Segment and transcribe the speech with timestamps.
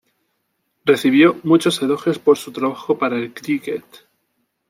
[0.83, 3.85] Recibió muchos elogios por su trabajo para el críquet.